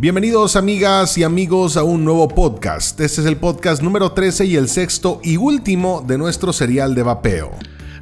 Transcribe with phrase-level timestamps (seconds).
[0.00, 2.98] Bienvenidos amigas y amigos a un nuevo podcast.
[3.00, 7.02] Este es el podcast número 13 y el sexto y último de nuestro serial de
[7.02, 7.50] vapeo.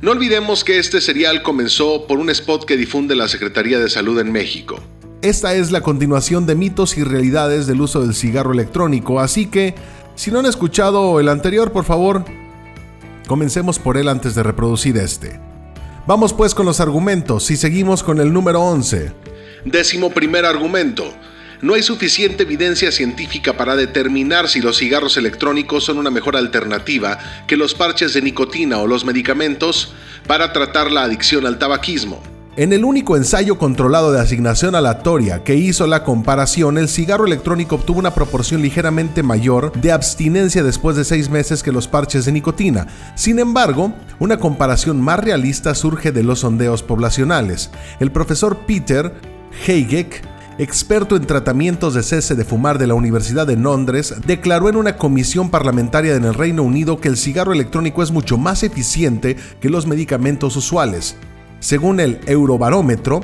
[0.00, 4.20] No olvidemos que este serial comenzó por un spot que difunde la Secretaría de Salud
[4.20, 4.78] en México.
[5.22, 9.74] Esta es la continuación de mitos y realidades del uso del cigarro electrónico, así que
[10.14, 12.24] si no han escuchado el anterior, por favor,
[13.26, 15.40] comencemos por él antes de reproducir este.
[16.06, 19.10] Vamos pues con los argumentos y seguimos con el número 11.
[19.64, 21.12] Décimo primer argumento.
[21.60, 27.18] No hay suficiente evidencia científica para determinar si los cigarros electrónicos son una mejor alternativa
[27.48, 29.92] que los parches de nicotina o los medicamentos
[30.28, 32.22] para tratar la adicción al tabaquismo.
[32.54, 37.74] En el único ensayo controlado de asignación aleatoria que hizo la comparación, el cigarro electrónico
[37.74, 42.32] obtuvo una proporción ligeramente mayor de abstinencia después de seis meses que los parches de
[42.32, 42.86] nicotina.
[43.16, 47.70] Sin embargo, una comparación más realista surge de los sondeos poblacionales.
[47.98, 49.12] El profesor Peter
[49.66, 54.76] Heigek experto en tratamientos de cese de fumar de la Universidad de Londres, declaró en
[54.76, 59.36] una comisión parlamentaria en el Reino Unido que el cigarro electrónico es mucho más eficiente
[59.60, 61.16] que los medicamentos usuales.
[61.60, 63.20] Según el Eurobarómetro,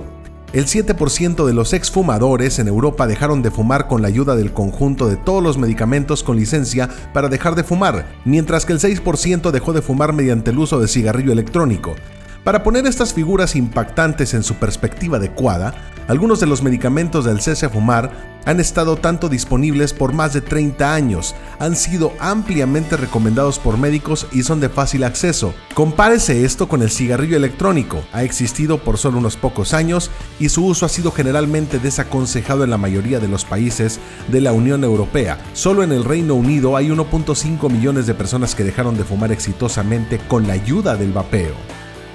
[0.52, 5.08] el 7% de los exfumadores en Europa dejaron de fumar con la ayuda del conjunto
[5.08, 9.72] de todos los medicamentos con licencia para dejar de fumar, mientras que el 6% dejó
[9.72, 11.96] de fumar mediante el uso de cigarrillo electrónico.
[12.44, 15.74] Para poner estas figuras impactantes en su perspectiva adecuada,
[16.08, 20.40] algunos de los medicamentos del cese a fumar han estado tanto disponibles por más de
[20.42, 25.54] 30 años, han sido ampliamente recomendados por médicos y son de fácil acceso.
[25.72, 30.66] Compárese esto con el cigarrillo electrónico, ha existido por solo unos pocos años y su
[30.66, 35.38] uso ha sido generalmente desaconsejado en la mayoría de los países de la Unión Europea.
[35.54, 40.18] Solo en el Reino Unido hay 1.5 millones de personas que dejaron de fumar exitosamente
[40.28, 41.54] con la ayuda del vapeo.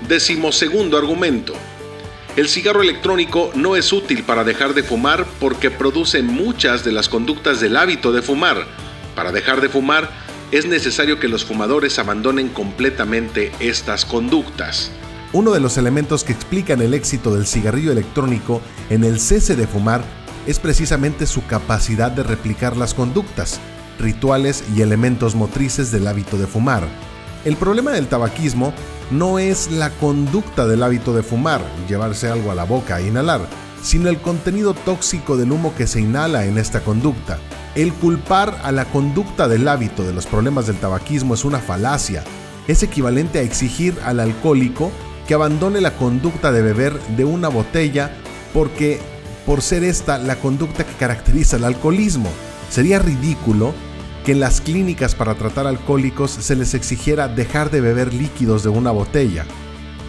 [0.07, 1.53] Decimosegundo argumento.
[2.35, 7.09] El cigarro electrónico no es útil para dejar de fumar porque produce muchas de las
[7.09, 8.65] conductas del hábito de fumar.
[9.15, 10.11] Para dejar de fumar
[10.51, 14.91] es necesario que los fumadores abandonen completamente estas conductas.
[15.33, 19.67] Uno de los elementos que explican el éxito del cigarrillo electrónico en el cese de
[19.67, 20.03] fumar
[20.47, 23.59] es precisamente su capacidad de replicar las conductas,
[23.99, 26.87] rituales y elementos motrices del hábito de fumar.
[27.45, 28.73] El problema del tabaquismo
[29.11, 33.41] no es la conducta del hábito de fumar, llevarse algo a la boca e inhalar,
[33.81, 37.39] sino el contenido tóxico del humo que se inhala en esta conducta.
[37.75, 42.23] El culpar a la conducta del hábito de los problemas del tabaquismo es una falacia.
[42.67, 44.91] Es equivalente a exigir al alcohólico
[45.25, 48.11] que abandone la conducta de beber de una botella
[48.53, 48.99] porque
[49.45, 52.29] por ser esta la conducta que caracteriza el alcoholismo.
[52.69, 53.73] Sería ridículo
[54.25, 58.69] que en las clínicas para tratar alcohólicos se les exigiera dejar de beber líquidos de
[58.69, 59.45] una botella.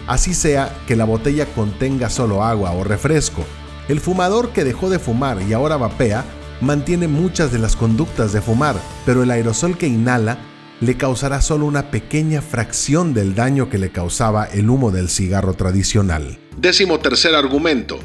[0.07, 3.45] Así sea que la botella contenga solo agua o refresco.
[3.87, 6.25] El fumador que dejó de fumar y ahora vapea
[6.61, 10.37] mantiene muchas de las conductas de fumar, pero el aerosol que inhala
[10.79, 15.53] le causará solo una pequeña fracción del daño que le causaba el humo del cigarro
[15.53, 16.39] tradicional.
[16.57, 17.99] Décimo tercer argumento.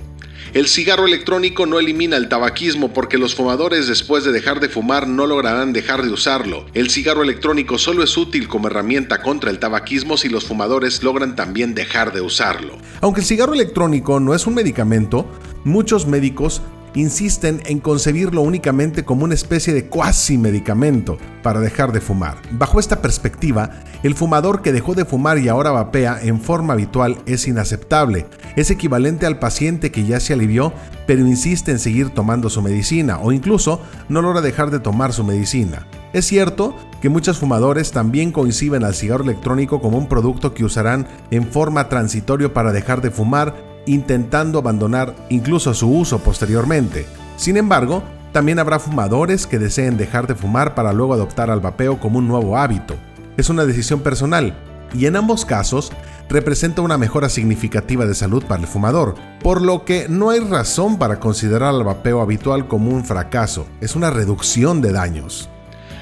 [0.57, 5.07] El cigarro electrónico no elimina el tabaquismo porque los fumadores después de dejar de fumar
[5.07, 6.65] no lograrán dejar de usarlo.
[6.73, 11.37] El cigarro electrónico solo es útil como herramienta contra el tabaquismo si los fumadores logran
[11.37, 12.79] también dejar de usarlo.
[13.03, 15.31] Aunque el cigarro electrónico no es un medicamento,
[15.65, 16.63] muchos médicos
[16.97, 22.39] insisten en concebirlo únicamente como una especie de cuasi medicamento para dejar de fumar.
[22.51, 23.71] Bajo esta perspectiva,
[24.03, 28.27] el fumador que dejó de fumar y ahora vapea en forma habitual es inaceptable.
[28.57, 30.73] Es equivalente al paciente que ya se alivió
[31.07, 35.25] pero insiste en seguir tomando su medicina o incluso no logra dejar de tomar su
[35.25, 35.87] medicina.
[36.13, 41.07] Es cierto que muchos fumadores también coinciden al cigarro electrónico como un producto que usarán
[41.31, 47.07] en forma transitoria para dejar de fumar intentando abandonar incluso su uso posteriormente.
[47.37, 48.03] Sin embargo,
[48.33, 52.29] también habrá fumadores que deseen dejar de fumar para luego adoptar al vapeo como un
[52.29, 52.95] nuevo hábito.
[53.37, 54.55] Es una decisión personal,
[54.95, 55.93] y en ambos casos
[56.29, 60.99] representa una mejora significativa de salud para el fumador, por lo que no hay razón
[60.99, 65.49] para considerar al vapeo habitual como un fracaso, es una reducción de daños.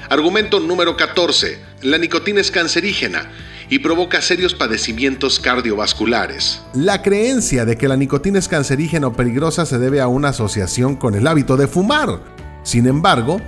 [0.09, 1.59] Argumento número 14.
[1.81, 3.29] La nicotina es cancerígena
[3.69, 6.61] y provoca serios padecimientos cardiovasculares.
[6.73, 10.95] La creencia de que la nicotina es cancerígena o peligrosa se debe a una asociación
[10.95, 12.19] con el hábito de fumar.
[12.63, 13.41] Sin embargo,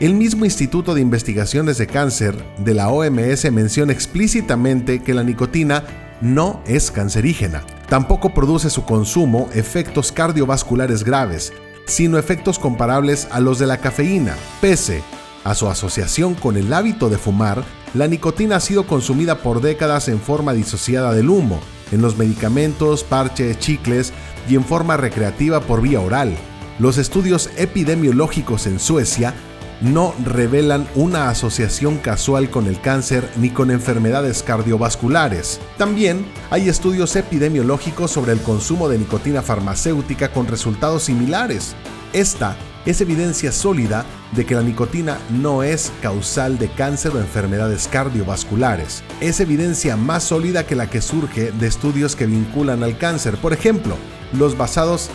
[0.00, 5.84] el mismo Instituto de Investigaciones de Cáncer de la OMS menciona explícitamente que la nicotina
[6.20, 7.62] no es cancerígena.
[7.88, 11.52] Tampoco produce su consumo efectos cardiovasculares graves,
[11.86, 15.02] sino efectos comparables a los de la cafeína, pese
[15.46, 17.62] a su asociación con el hábito de fumar,
[17.94, 21.60] la nicotina ha sido consumida por décadas en forma disociada del humo,
[21.92, 24.12] en los medicamentos, parches, chicles
[24.48, 26.36] y en forma recreativa por vía oral.
[26.78, 29.32] los estudios epidemiológicos en Suecia
[29.80, 35.60] no revelan una asociación casual con el cáncer ni con enfermedades cardiovasculares.
[35.78, 41.74] También hay estudios epidemiológicos sobre el consumo de nicotina farmacéutica con resultados similares.
[42.12, 42.56] Esta
[42.86, 49.02] es evidencia sólida de que la nicotina no es causal de cáncer o enfermedades cardiovasculares.
[49.20, 53.52] Es evidencia más sólida que la que surge de estudios que vinculan al cáncer, por
[53.52, 53.96] ejemplo,
[54.32, 55.10] los basados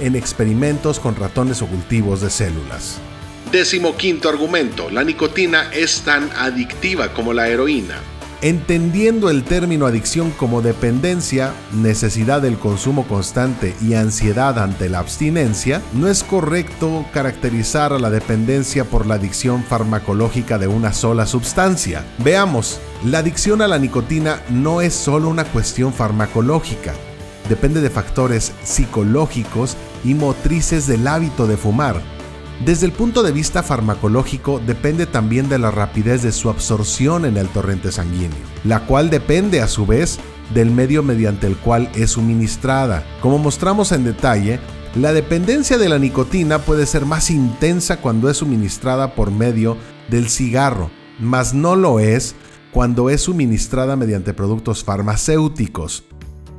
[0.00, 2.98] en experimentos con ratones o cultivos de células.
[3.50, 8.00] Décimo quinto argumento, la nicotina es tan adictiva como la heroína.
[8.42, 15.80] Entendiendo el término adicción como dependencia, necesidad del consumo constante y ansiedad ante la abstinencia,
[15.94, 22.04] no es correcto caracterizar a la dependencia por la adicción farmacológica de una sola sustancia.
[22.18, 26.92] Veamos, la adicción a la nicotina no es solo una cuestión farmacológica,
[27.48, 32.13] depende de factores psicológicos y motrices del hábito de fumar
[32.62, 37.36] desde el punto de vista farmacológico depende también de la rapidez de su absorción en
[37.36, 40.18] el torrente sanguíneo, la cual depende a su vez
[40.54, 43.04] del medio mediante el cual es suministrada.
[43.20, 44.60] Como mostramos en detalle,
[44.94, 49.76] la dependencia de la nicotina puede ser más intensa cuando es suministrada por medio
[50.08, 52.36] del cigarro, mas no lo es
[52.70, 56.04] cuando es suministrada mediante productos farmacéuticos.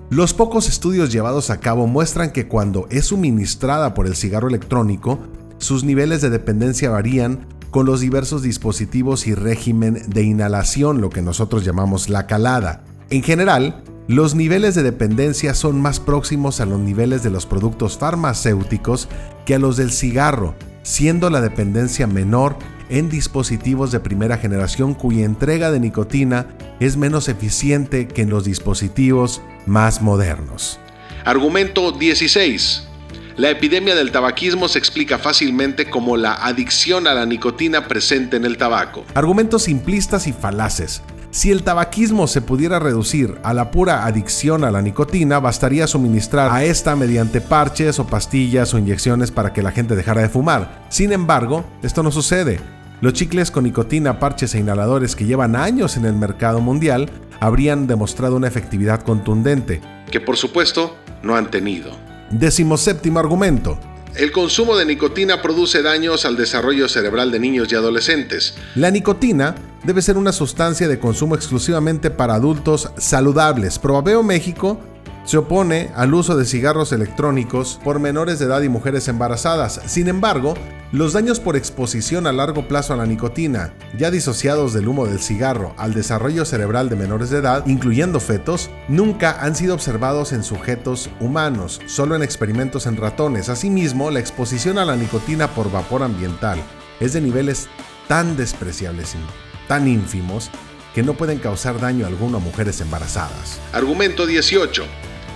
[0.09, 5.19] Los pocos estudios llevados a cabo muestran que cuando es suministrada por el cigarro electrónico,
[5.57, 11.22] sus niveles de dependencia varían con los diversos dispositivos y régimen de inhalación, lo que
[11.22, 12.84] nosotros llamamos la calada.
[13.10, 17.98] En general, los niveles de dependencia son más próximos a los niveles de los productos
[17.98, 19.10] farmacéuticos
[19.46, 22.56] que a los del cigarro, siendo la dependencia menor
[22.90, 26.48] en dispositivos de primera generación cuya entrega de nicotina
[26.80, 30.80] es menos eficiente que en los dispositivos más modernos.
[31.25, 32.88] Argumento 16.
[33.38, 38.46] La epidemia del tabaquismo se explica fácilmente como la adicción a la nicotina presente en
[38.46, 39.04] el tabaco.
[39.14, 41.02] Argumentos simplistas y falaces.
[41.32, 46.50] Si el tabaquismo se pudiera reducir a la pura adicción a la nicotina, bastaría suministrar
[46.50, 50.86] a esta mediante parches o pastillas o inyecciones para que la gente dejara de fumar.
[50.88, 52.62] Sin embargo, esto no sucede.
[53.02, 57.10] Los chicles con nicotina, parches e inhaladores que llevan años en el mercado mundial
[57.42, 59.81] habrían demostrado una efectividad contundente.
[60.10, 62.05] Que por supuesto no han tenido.
[62.31, 63.77] Decimoséptimo argumento.
[64.16, 68.56] El consumo de nicotina produce daños al desarrollo cerebral de niños y adolescentes.
[68.75, 73.77] La nicotina debe ser una sustancia de consumo exclusivamente para adultos saludables.
[73.77, 74.80] Probabeo México
[75.25, 79.81] se opone al uso de cigarros electrónicos por menores de edad y mujeres embarazadas.
[79.86, 80.54] Sin embargo,
[80.92, 85.20] los daños por exposición a largo plazo a la nicotina, ya disociados del humo del
[85.20, 90.44] cigarro al desarrollo cerebral de menores de edad, incluyendo fetos, nunca han sido observados en
[90.44, 93.50] sujetos humanos, solo en experimentos en ratones.
[93.50, 96.60] Asimismo, la exposición a la nicotina por vapor ambiental
[97.00, 97.68] es de niveles
[98.08, 100.52] tan despreciables y tan ínfimos
[100.94, 103.60] que no pueden causar daño alguno a mujeres embarazadas.
[103.74, 104.86] Argumento 18.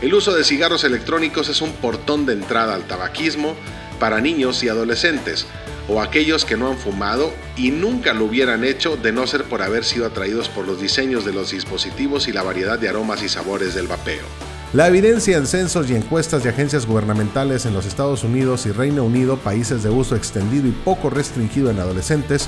[0.01, 3.55] El uso de cigarros electrónicos es un portón de entrada al tabaquismo
[3.99, 5.45] para niños y adolescentes,
[5.87, 9.61] o aquellos que no han fumado y nunca lo hubieran hecho de no ser por
[9.61, 13.29] haber sido atraídos por los diseños de los dispositivos y la variedad de aromas y
[13.29, 14.23] sabores del vapeo.
[14.71, 19.03] La evidencia en censos y encuestas de agencias gubernamentales en los Estados Unidos y Reino
[19.03, 22.47] Unido, países de uso extendido y poco restringido en adolescentes,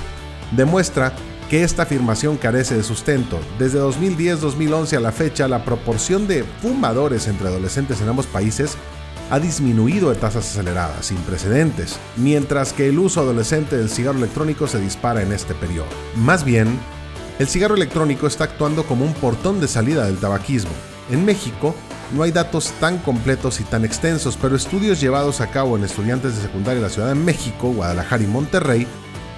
[0.52, 1.14] demuestra
[1.50, 3.40] que esta afirmación carece de sustento.
[3.58, 8.78] Desde 2010-2011 a la fecha, la proporción de fumadores entre adolescentes en ambos países
[9.32, 14.68] ha disminuido de tasas aceleradas, sin precedentes, mientras que el uso adolescente del cigarro electrónico
[14.68, 15.88] se dispara en este periodo.
[16.18, 16.78] Más bien,
[17.40, 20.72] el cigarro electrónico está actuando como un portón de salida del tabaquismo.
[21.10, 21.74] En México,
[22.14, 26.36] no hay datos tan completos y tan extensos, pero estudios llevados a cabo en estudiantes
[26.36, 28.88] de secundaria de la Ciudad de México, Guadalajara y Monterrey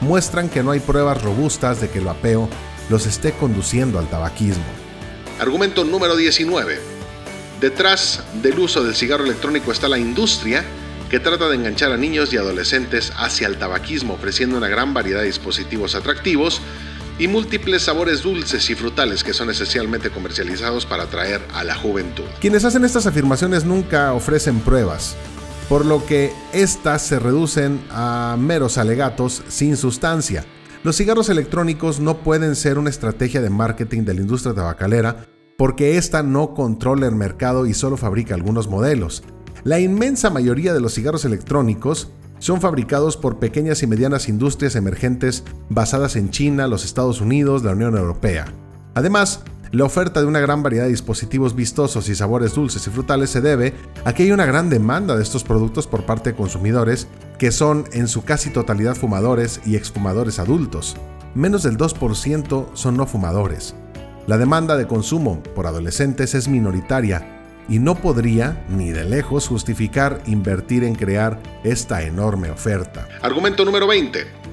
[0.01, 2.49] muestran que no hay pruebas robustas de que el vapeo
[2.89, 4.63] los esté conduciendo al tabaquismo.
[5.39, 6.92] Argumento número 19.
[7.63, 10.65] Detrás del uso del cigarro electrónico está la industria
[11.09, 15.21] que trata de enganchar a niños y adolescentes hacia el tabaquismo ofreciendo una gran variedad
[15.21, 16.59] de dispositivos atractivos
[17.17, 22.25] y múltiples sabores dulces y frutales que son esencialmente comercializados para atraer a la juventud.
[22.41, 25.15] Quienes hacen estas afirmaciones nunca ofrecen pruebas,
[25.69, 30.43] por lo que éstas se reducen a meros alegatos sin sustancia.
[30.83, 35.27] Los cigarros electrónicos no pueden ser una estrategia de marketing de la industria tabacalera
[35.57, 39.23] porque ésta no controla el mercado y solo fabrica algunos modelos.
[39.63, 45.43] La inmensa mayoría de los cigarros electrónicos son fabricados por pequeñas y medianas industrias emergentes
[45.69, 48.53] basadas en China, los Estados Unidos, la Unión Europea.
[48.95, 49.43] Además,
[49.73, 53.41] La oferta de una gran variedad de dispositivos vistosos y sabores dulces y frutales se
[53.41, 53.73] debe
[54.05, 57.07] a que hay una gran demanda de estos productos por parte de consumidores
[57.39, 60.95] que son en su casi totalidad fumadores y exfumadores adultos.
[61.33, 63.73] Menos del 2% son no fumadores.
[64.25, 70.21] La demanda de consumo por adolescentes es minoritaria y no podría, ni de lejos, justificar
[70.27, 73.09] invertir en crear esta enorme oferta.
[73.21, 74.43] Argumento número 20.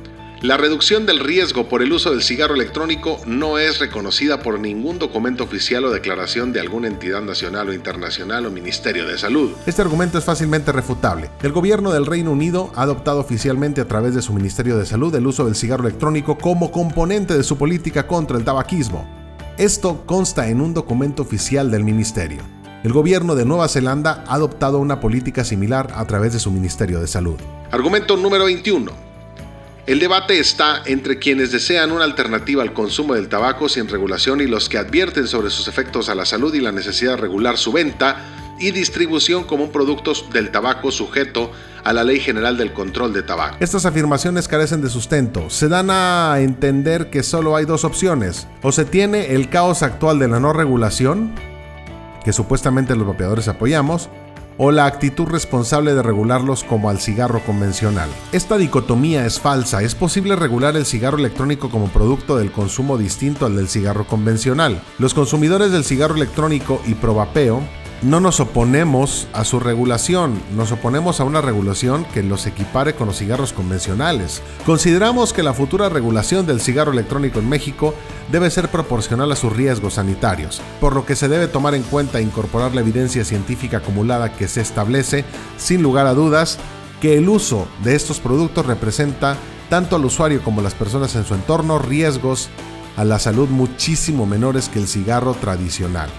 [0.43, 4.99] La reducción del riesgo por el uso del cigarro electrónico no es reconocida por ningún
[4.99, 9.53] documento oficial o declaración de alguna entidad nacional o internacional o Ministerio de Salud.
[9.67, 11.31] Este argumento es fácilmente refutable.
[11.43, 15.15] El gobierno del Reino Unido ha adoptado oficialmente a través de su Ministerio de Salud
[15.15, 19.20] el uso del cigarro electrónico como componente de su política contra el tabaquismo.
[19.61, 22.41] Esto consta en un documento oficial del ministerio.
[22.83, 26.99] El gobierno de Nueva Zelanda ha adoptado una política similar a través de su Ministerio
[26.99, 27.37] de Salud.
[27.71, 28.91] Argumento número 21.
[29.87, 34.47] El debate está entre quienes desean una alternativa al consumo del tabaco sin regulación y
[34.47, 37.71] los que advierten sobre sus efectos a la salud y la necesidad de regular su
[37.71, 38.17] venta
[38.59, 41.53] y distribución como un producto del tabaco sujeto
[41.85, 43.57] a la Ley General del Control de Tabaco.
[43.61, 45.51] Estas afirmaciones carecen de sustento.
[45.51, 48.47] Se dan a entender que solo hay dos opciones.
[48.63, 51.33] O se tiene el caos actual de la no regulación,
[52.25, 54.09] que supuestamente los vapeadores apoyamos,
[54.63, 58.11] o la actitud responsable de regularlos como al cigarro convencional.
[58.31, 63.47] Esta dicotomía es falsa, es posible regular el cigarro electrónico como producto del consumo distinto
[63.47, 64.83] al del cigarro convencional.
[64.99, 67.63] Los consumidores del cigarro electrónico y probapeo
[68.03, 73.07] no nos oponemos a su regulación, nos oponemos a una regulación que los equipare con
[73.07, 74.43] los cigarros convencionales.
[74.65, 77.95] Consideramos que la futura regulación del cigarro electrónico en México
[78.33, 82.19] debe ser proporcional a sus riesgos sanitarios, por lo que se debe tomar en cuenta
[82.19, 85.25] e incorporar la evidencia científica acumulada que se establece,
[85.59, 86.59] sin lugar a dudas,
[87.03, 89.37] que el uso de estos productos representa
[89.69, 92.49] tanto al usuario como a las personas en su entorno riesgos
[92.97, 96.11] a la salud muchísimo menores que el cigarro tradicional.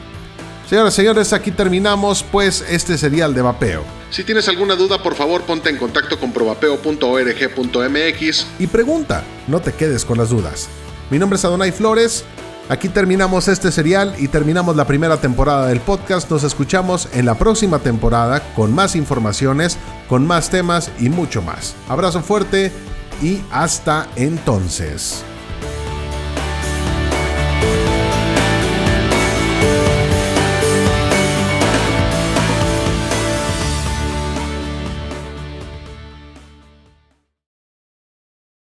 [0.71, 3.83] Señoras y señores, aquí terminamos, pues este sería el de Vapeo.
[4.09, 9.73] Si tienes alguna duda, por favor ponte en contacto con probapeo.org.mx y pregunta, no te
[9.73, 10.69] quedes con las dudas.
[11.09, 12.23] Mi nombre es Adonai Flores,
[12.69, 16.31] aquí terminamos este serial y terminamos la primera temporada del podcast.
[16.31, 21.75] Nos escuchamos en la próxima temporada con más informaciones, con más temas y mucho más.
[21.89, 22.71] Abrazo fuerte
[23.21, 25.25] y hasta entonces.